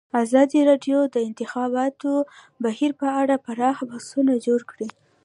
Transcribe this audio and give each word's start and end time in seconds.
ازادي 0.23 0.59
راډیو 0.69 0.99
د 1.07 1.11
د 1.15 1.17
انتخاباتو 1.29 2.11
بهیر 2.63 2.91
په 3.01 3.07
اړه 3.21 3.35
پراخ 3.45 3.77
بحثونه 3.89 4.33
جوړ 4.45 4.59
کړي. 4.71 4.89